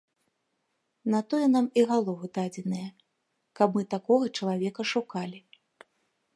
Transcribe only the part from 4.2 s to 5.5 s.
чалавека шукалі.